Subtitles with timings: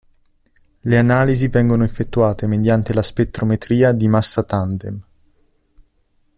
[0.81, 4.99] Le analisi vengono effettuate mediante la spettrometria di massa tandem.